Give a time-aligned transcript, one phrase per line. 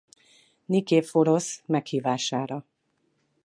[0.65, 2.65] Niképhorosz meghívására.